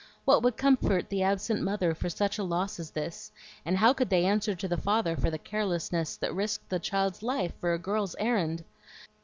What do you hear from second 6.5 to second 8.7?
the child's life for a girl's errand?